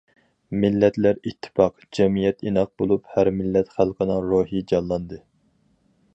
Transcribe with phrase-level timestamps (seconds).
[0.61, 5.23] مىللەتلەر ئىتتىپاق، جەمئىيەت ئىناق بولۇپ، ھەر مىللەت خەلقىنىڭ روھى جانلاندى.